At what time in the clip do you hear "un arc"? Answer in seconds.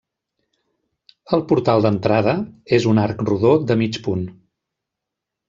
2.93-3.23